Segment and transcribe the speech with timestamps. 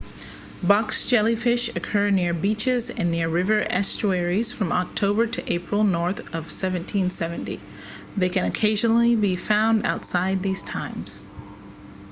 [0.67, 6.49] box jellyfish occur near beaches and near river estuaries from october to april north of
[6.51, 7.59] 1770
[8.17, 11.23] they can occasionally be found outside these times